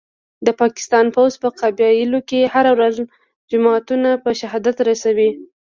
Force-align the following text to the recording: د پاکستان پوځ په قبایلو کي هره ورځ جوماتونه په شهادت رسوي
د 0.45 0.47
پاکستان 0.61 1.05
پوځ 1.15 1.33
په 1.43 1.47
قبایلو 1.61 2.19
کي 2.29 2.39
هره 2.53 2.71
ورځ 2.77 2.95
جوماتونه 3.51 4.09
په 4.23 4.29
شهادت 4.39 4.77
رسوي 4.89 5.29